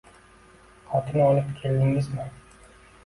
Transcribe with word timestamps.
Xokni 0.93 1.23
olib 1.25 1.53
keldingizmi 1.61 2.29